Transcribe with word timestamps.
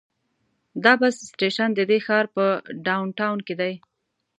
دا 0.83 0.93
بس 1.01 1.15
سټیشن 1.31 1.69
د 1.75 1.79
دې 1.89 1.99
ښار 2.05 2.25
په 2.35 2.45
ډاون 2.87 3.07
ټاون 3.19 3.39
کې 3.47 3.55
دی. 3.61 3.73